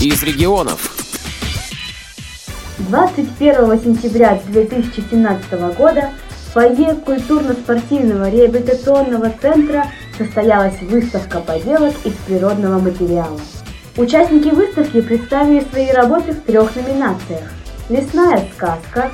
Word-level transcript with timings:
из 0.00 0.22
регионов. 0.22 0.94
21 2.78 3.80
сентября 3.80 4.40
2017 4.46 5.52
года 5.76 6.10
в 6.28 6.52
фойе 6.52 6.94
культурно-спортивного 6.94 8.28
реабилитационного 8.28 9.32
центра 9.40 9.86
состоялась 10.18 10.80
выставка 10.82 11.40
поделок 11.40 11.94
из 12.04 12.12
природного 12.26 12.78
материала. 12.78 13.40
Участники 13.96 14.48
выставки 14.48 15.00
представили 15.00 15.64
свои 15.70 15.90
работы 15.90 16.32
в 16.32 16.42
трех 16.42 16.76
номинациях 16.76 17.50
«Лесная 17.88 18.46
сказка», 18.54 19.10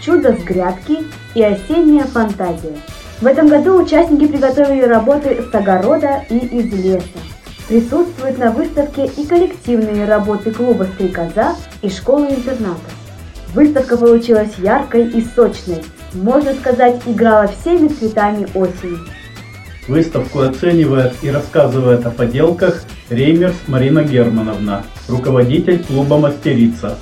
«Чудо 0.00 0.36
с 0.36 0.42
грядки» 0.42 0.98
и 1.34 1.42
«Осенняя 1.42 2.06
фантазия». 2.06 2.76
В 3.20 3.26
этом 3.26 3.46
году 3.46 3.80
участники 3.80 4.26
приготовили 4.26 4.82
работы 4.82 5.44
с 5.50 5.54
огорода 5.54 6.24
и 6.28 6.38
из 6.38 6.72
леса. 6.72 7.20
Присутствуют 7.68 8.38
на 8.38 8.50
выставке 8.50 9.06
и 9.06 9.24
коллективные 9.26 10.04
работы 10.04 10.50
клуба 10.50 10.84
«Стрекоза» 10.84 11.56
и 11.80 11.88
школы-интерната. 11.88 12.90
Выставка 13.54 13.96
получилась 13.96 14.52
яркой 14.58 15.08
и 15.08 15.24
сочной, 15.34 15.82
можно 16.12 16.52
сказать, 16.52 17.00
играла 17.06 17.48
всеми 17.48 17.88
цветами 17.88 18.46
осени. 18.54 18.98
Выставку 19.88 20.40
оценивает 20.40 21.14
и 21.22 21.30
рассказывает 21.30 22.04
о 22.04 22.10
поделках 22.10 22.84
Реймерс 23.08 23.56
Марина 23.66 24.02
Германовна, 24.02 24.84
руководитель 25.08 25.82
клуба 25.82 26.18
«Мастерица». 26.18 26.98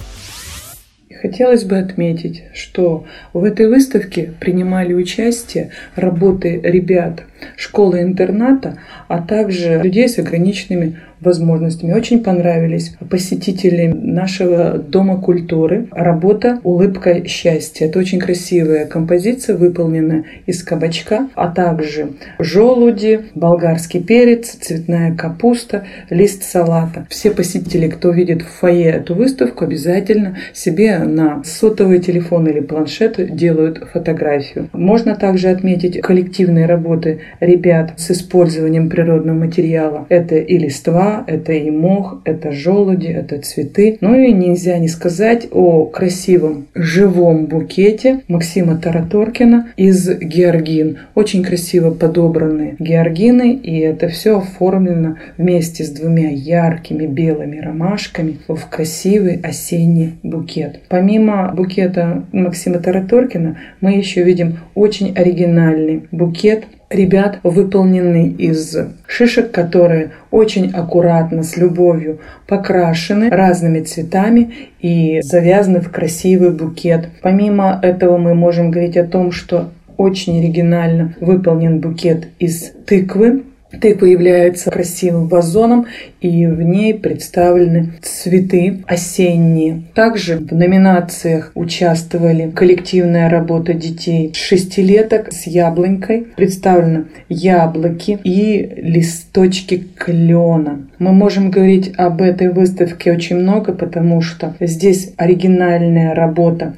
Хотелось 1.21 1.65
бы 1.65 1.79
отметить, 1.79 2.45
что 2.55 3.07
в 3.33 3.43
этой 3.45 3.69
выставке 3.69 4.33
принимали 4.41 4.93
участие 4.93 5.71
работы 5.97 6.60
ребят 6.63 7.24
школы-интерната, 7.56 8.78
а 9.09 9.20
также 9.20 9.80
людей 9.82 10.09
с 10.09 10.19
ограниченными 10.19 10.96
возможностями. 11.23 11.92
Очень 11.92 12.23
понравились 12.23 12.96
посетители 13.09 13.87
нашего 13.87 14.78
Дома 14.78 15.20
культуры. 15.20 15.87
Работа 15.93 16.60
«Улыбка 16.65 17.26
счастья». 17.26 17.87
Это 17.87 17.99
очень 17.99 18.18
красивая 18.18 18.87
композиция, 18.87 19.57
выполненная 19.57 20.24
из 20.46 20.62
кабачка, 20.62 21.29
а 21.34 21.49
также 21.49 22.09
желуди, 22.38 23.26
болгарский 23.34 24.02
перец, 24.02 24.51
цветная 24.51 25.15
капуста, 25.15 25.84
лист 26.10 26.43
салата. 26.43 27.06
Все 27.09 27.30
посетители, 27.30 27.88
кто 27.88 28.10
видит 28.10 28.43
в 28.43 28.49
фойе 28.49 28.90
эту 28.90 29.15
выставку, 29.15 29.65
обязательно 29.65 30.37
себе 30.52 30.99
на 30.99 31.43
сотовый 31.45 32.01
телефон 32.01 32.49
или 32.49 32.60
планшет 32.60 33.34
делают 33.34 33.84
фотографию. 33.93 34.68
Можно 34.73 35.15
также 35.15 35.49
отметить 35.49 36.01
коллективные 36.01 36.66
работы 36.66 37.21
ребят 37.41 37.95
с 37.97 38.11
использованием 38.11 38.88
природного 38.88 39.37
материала. 39.37 40.07
Это 40.09 40.37
и 40.37 40.59
листва, 40.59 41.25
это 41.27 41.52
и 41.52 41.71
мох, 41.71 42.21
это 42.24 42.52
желуди, 42.52 43.07
это 43.07 43.41
цветы. 43.41 43.99
Ну 44.01 44.15
и 44.15 44.33
нельзя 44.33 44.79
не 44.79 44.89
сказать 44.89 45.49
о 45.51 45.87
красивом 45.87 46.66
живом 46.74 47.47
букете 47.47 48.21
Максима 48.29 48.77
Тараторкина 48.77 49.69
из 49.77 50.09
георгин. 50.09 50.99
Очень 51.15 51.43
красиво 51.43 51.91
подобраны 51.91 52.77
георгины, 52.79 53.55
и 53.55 53.79
это 53.80 54.09
все 54.09 54.39
оформлено 54.39 55.17
вместе 55.37 55.85
с 55.85 55.91
двумя 55.91 56.30
яркими 56.30 57.07
белыми 57.07 57.59
ромашками 57.59 58.39
в 58.49 58.69
красивый 58.69 59.41
осенний 59.43 60.15
букет. 60.23 60.80
Помимо 60.89 61.52
букета 61.55 62.24
Максима 62.33 62.79
Тараторкина, 62.79 63.59
мы 63.80 63.93
еще 63.93 64.22
видим 64.22 64.59
очень 64.75 65.12
оригинальный 65.15 66.05
букет 66.11 66.65
ребят 66.94 67.38
выполнены 67.43 68.28
из 68.28 68.76
шишек, 69.06 69.50
которые 69.50 70.12
очень 70.31 70.71
аккуратно, 70.71 71.43
с 71.43 71.56
любовью 71.56 72.21
покрашены 72.47 73.31
разными 73.31 73.81
цветами 73.81 74.53
и 74.81 75.21
завязаны 75.22 75.81
в 75.81 75.91
красивый 75.91 76.50
букет. 76.50 77.09
Помимо 77.22 77.78
этого 77.82 78.19
мы 78.19 78.34
можем 78.34 78.71
говорить 78.71 78.97
о 78.97 79.04
том, 79.04 79.32
что 79.32 79.71
очень 79.97 80.41
оригинально 80.41 81.15
выполнен 81.21 81.78
букет 81.81 82.28
из 82.39 82.72
тыквы, 82.87 83.44
Тыква 83.81 84.06
является 84.06 84.71
красивым 84.71 85.28
вазоном, 85.28 85.87
и 86.21 86.47
в 86.47 86.62
ней 86.62 86.94
представлены 86.94 87.94
цветы 88.03 88.83
осенние. 88.87 89.83
Также 89.94 90.38
в 90.38 90.53
номинациях 90.53 91.53
участвовали 91.55 92.50
коллективная 92.50 93.28
работа 93.28 93.75
детей 93.75 94.32
шестилеток 94.34 95.32
с 95.32 95.47
яблонькой. 95.47 96.27
Представлены 96.37 97.06
яблоки 97.28 98.19
и 98.22 98.72
листочки 98.77 99.87
клена. 99.97 100.87
Мы 100.99 101.12
можем 101.12 101.50
говорить 101.50 101.93
об 101.97 102.22
этой 102.22 102.50
выставке 102.50 103.12
очень 103.12 103.37
много, 103.37 103.72
потому 103.72 104.21
что 104.21 104.55
здесь 104.61 105.12
оригинальная 105.16 106.15
работа 106.15 106.75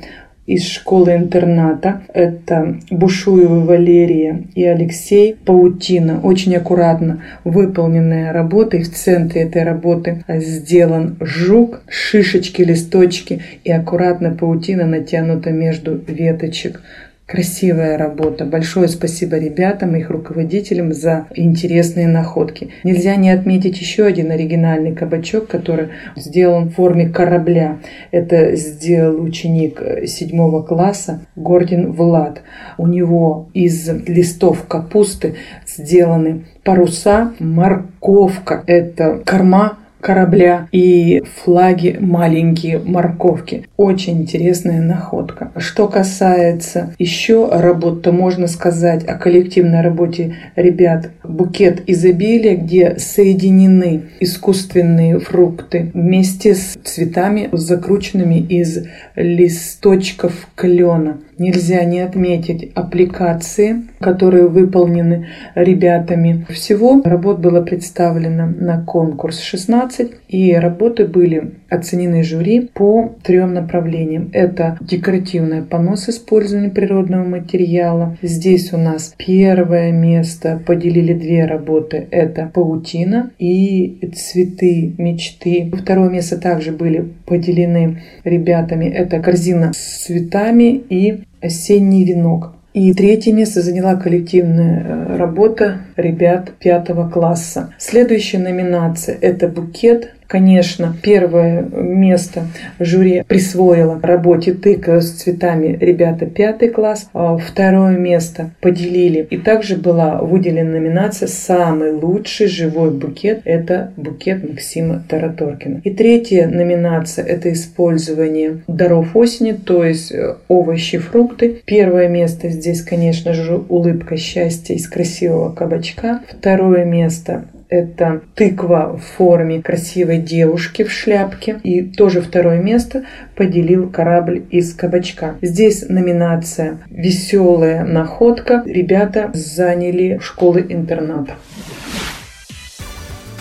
из 0.46 0.68
школы-интерната. 0.68 2.02
Это 2.12 2.76
Бушуева 2.90 3.60
Валерия 3.64 4.44
и 4.54 4.64
Алексей. 4.64 5.36
Паутина. 5.44 6.20
Очень 6.20 6.56
аккуратно 6.56 7.22
выполненная 7.44 8.32
работа. 8.32 8.76
И 8.76 8.82
в 8.82 8.92
центре 8.92 9.42
этой 9.42 9.62
работы 9.62 10.24
сделан 10.28 11.16
жук, 11.20 11.82
шишечки, 11.88 12.62
листочки 12.62 13.42
и 13.64 13.72
аккуратно 13.72 14.34
паутина 14.34 14.86
натянута 14.86 15.50
между 15.50 16.00
веточек. 16.06 16.82
Красивая 17.26 17.96
работа. 17.96 18.44
Большое 18.44 18.86
спасибо 18.86 19.38
ребятам 19.38 19.96
и 19.96 20.00
их 20.00 20.10
руководителям 20.10 20.92
за 20.92 21.26
интересные 21.34 22.06
находки. 22.06 22.68
Нельзя 22.84 23.16
не 23.16 23.30
отметить 23.30 23.80
еще 23.80 24.04
один 24.04 24.30
оригинальный 24.30 24.94
кабачок, 24.94 25.46
который 25.46 25.88
сделан 26.16 26.68
в 26.68 26.74
форме 26.74 27.08
корабля. 27.08 27.78
Это 28.10 28.54
сделал 28.56 29.22
ученик 29.22 29.80
седьмого 30.06 30.62
класса 30.62 31.22
Гордин 31.34 31.92
Влад. 31.92 32.42
У 32.76 32.86
него 32.86 33.48
из 33.54 33.88
листов 34.06 34.66
капусты 34.68 35.36
сделаны 35.66 36.44
паруса, 36.62 37.32
морковка. 37.38 38.62
Это 38.66 39.22
корма 39.24 39.78
корабля 40.04 40.68
и 40.70 41.22
флаги 41.42 41.96
маленькие 41.98 42.78
морковки. 42.78 43.66
Очень 43.78 44.20
интересная 44.20 44.82
находка. 44.82 45.50
Что 45.56 45.88
касается 45.88 46.94
еще 46.98 47.48
работ, 47.50 48.02
то 48.02 48.12
можно 48.12 48.46
сказать 48.46 49.02
о 49.04 49.14
коллективной 49.14 49.80
работе 49.80 50.36
ребят 50.56 51.10
«Букет 51.22 51.84
изобилия», 51.86 52.54
где 52.54 52.98
соединены 52.98 54.02
искусственные 54.20 55.20
фрукты 55.20 55.90
вместе 55.94 56.54
с 56.54 56.76
цветами, 56.84 57.48
закрученными 57.52 58.40
из 58.40 58.86
листочков 59.16 60.48
клена. 60.54 61.16
Нельзя 61.38 61.82
не 61.84 62.00
отметить 62.00 62.70
аппликации, 62.74 63.82
которые 63.98 64.46
выполнены 64.46 65.28
ребятами. 65.56 66.46
Всего 66.48 67.02
работ 67.04 67.40
было 67.40 67.60
представлено 67.60 68.46
на 68.46 68.84
конкурс 68.84 69.40
16, 69.40 69.93
и 70.28 70.52
работы 70.54 71.06
были 71.06 71.54
оценены 71.68 72.22
жюри 72.22 72.68
по 72.72 73.14
трем 73.22 73.54
направлениям. 73.54 74.30
Это 74.32 74.78
декоративное 74.80 75.62
панно 75.62 75.96
с 75.96 76.08
использованием 76.08 76.72
природного 76.72 77.24
материала. 77.24 78.16
Здесь 78.22 78.72
у 78.72 78.76
нас 78.76 79.14
первое 79.16 79.92
место 79.92 80.60
поделили 80.66 81.14
две 81.14 81.44
работы. 81.44 82.06
Это 82.10 82.50
паутина 82.52 83.30
и 83.38 83.98
цветы 84.14 84.94
мечты. 84.98 85.70
Второе 85.74 86.10
место 86.10 86.38
также 86.38 86.72
были 86.72 87.12
поделены 87.26 88.02
ребятами. 88.24 88.86
Это 88.86 89.20
корзина 89.20 89.72
с 89.74 90.04
цветами 90.04 90.82
и 90.88 91.24
осенний 91.40 92.04
венок. 92.04 92.54
И 92.74 92.92
третье 92.92 93.32
место 93.32 93.62
заняла 93.62 93.94
коллективная 93.94 94.82
э, 94.82 95.16
работа 95.16 95.82
ребят 95.94 96.50
пятого 96.58 97.08
класса. 97.08 97.72
Следующая 97.78 98.38
номинация– 98.38 99.16
это 99.20 99.46
букет 99.46 100.12
Конечно, 100.34 100.96
первое 101.00 101.62
место 101.62 102.48
жюри 102.80 103.22
присвоило 103.22 104.00
работе 104.02 104.52
«Тыка 104.52 105.00
с 105.00 105.12
цветами» 105.12 105.78
ребята 105.80 106.26
пятый 106.26 106.70
класс. 106.70 107.08
А 107.14 107.36
второе 107.36 107.96
место 107.96 108.50
поделили. 108.60 109.28
И 109.30 109.36
также 109.36 109.76
была 109.76 110.20
выделена 110.20 110.72
номинация 110.72 111.28
«Самый 111.28 111.92
лучший 111.92 112.48
живой 112.48 112.90
букет»– 112.90 113.42
это 113.44 113.92
букет 113.96 114.42
Максима 114.42 115.04
Тараторкина. 115.08 115.82
И 115.84 115.90
третья 115.90 116.48
номинация– 116.48 117.24
это 117.26 117.52
использование 117.52 118.58
даров 118.66 119.14
осени, 119.14 119.52
то 119.52 119.84
есть 119.84 120.10
э, 120.10 120.34
овощи, 120.48 120.98
фрукты. 120.98 121.62
Первое 121.64 122.08
место 122.08 122.48
здесь, 122.48 122.82
конечно 122.82 123.34
же, 123.34 123.62
улыбка 123.68 124.16
счастья 124.16 124.74
из 124.74 124.88
красивого 124.88 125.54
кабачка. 125.54 126.22
Второе 126.28 126.84
место 126.84 127.44
это 127.74 128.22
тыква 128.36 128.96
в 128.96 129.16
форме 129.16 129.60
красивой 129.60 130.18
девушки 130.18 130.84
в 130.84 130.92
шляпке. 130.92 131.60
И 131.64 131.82
тоже 131.82 132.20
второе 132.22 132.62
место 132.62 133.04
поделил 133.34 133.90
корабль 133.90 134.44
из 134.50 134.74
кабачка. 134.74 135.34
Здесь 135.42 135.88
номинация 135.88 136.78
«Веселая 136.88 137.84
находка». 137.84 138.62
Ребята 138.64 139.30
заняли 139.34 140.18
школы-интерната. 140.22 141.34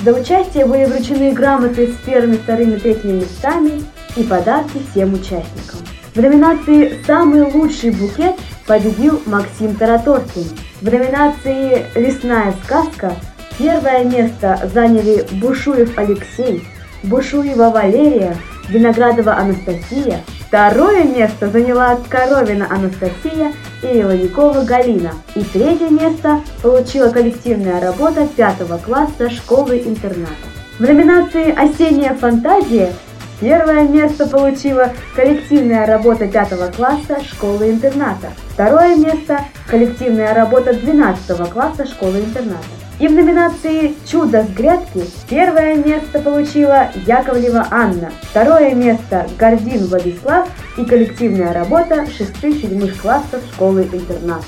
За 0.03 0.13
участие 0.13 0.65
были 0.65 0.85
вручены 0.85 1.31
грамоты 1.31 1.87
с 1.87 1.95
первыми, 2.05 2.33
вторыми, 2.33 2.75
третьими 2.77 3.19
местами 3.19 3.83
и 4.17 4.23
подарки 4.23 4.79
всем 4.91 5.13
участникам. 5.13 5.79
В 6.15 6.21
номинации 6.21 6.93
«Самый 7.05 7.43
лучший 7.43 7.91
букет» 7.91 8.35
победил 8.67 9.21
Максим 9.25 9.75
Тараторкин. 9.75 10.43
В 10.81 10.85
номинации 10.85 11.85
«Лесная 11.95 12.53
сказка» 12.63 13.13
первое 13.57 14.03
место 14.03 14.59
заняли 14.73 15.25
Бушуев 15.31 15.97
Алексей, 15.97 16.63
Бушуева 17.03 17.69
Валерия, 17.69 18.35
Виноградова 18.69 19.35
Анастасия. 19.35 20.21
Второе 20.47 21.03
место 21.03 21.49
заняла 21.49 21.97
Коровина 22.09 22.67
Анастасия 22.69 23.53
и 23.81 24.01
Иваникова 24.01 24.63
Галина. 24.63 25.11
И 25.35 25.43
третье 25.43 25.89
место 25.89 26.41
получила 26.61 27.09
коллективная 27.09 27.81
работа 27.81 28.27
пятого 28.27 28.77
класса 28.77 29.29
школы-интерната. 29.29 30.31
В 30.79 30.81
номинации 30.81 31.51
«Осенняя 31.51 32.13
фантазия» 32.15 32.93
Первое 33.39 33.87
место 33.89 34.25
получила 34.25 34.93
коллективная 35.15 35.85
работа 35.85 36.27
пятого 36.27 36.71
класса 36.71 37.17
школы-интерната. 37.29 38.31
Второе 38.53 38.95
место– 38.95 39.41
коллективная 39.69 40.33
работа 40.33 40.73
12 40.73 41.49
класса 41.51 41.85
школы-интерната. 41.85 42.82
И 42.99 43.07
в 43.07 43.11
номинации 43.11 43.95
«Чудо 44.05 44.43
с 44.43 44.49
грядки» 44.49 45.01
первое 45.27 45.75
место 45.75 46.19
получила 46.19 46.89
Яковлева 47.07 47.67
Анна, 47.71 48.11
второе 48.21 48.75
место– 48.75 49.27
Гордин 49.39 49.87
Владислав 49.87 50.47
и 50.77 50.85
коллективная 50.85 51.53
работа 51.53 52.05
6-7 52.05 53.01
классов 53.01 53.41
школы-интерната. 53.53 54.45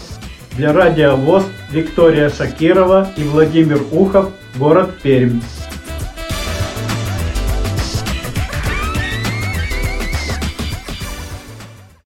Для 0.52 0.74
радио 0.74 1.16
ВОЗ 1.16 1.46
Виктория 1.72 2.30
Шакирова 2.30 3.10
и 3.18 3.24
Владимир 3.24 3.82
Ухов, 3.92 4.30
город 4.58 4.92
Пермь. 5.02 5.42